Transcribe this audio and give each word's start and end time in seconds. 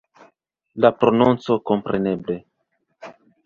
La 0.85 0.91
prononco, 1.03 1.59
kompreneble. 1.73 2.41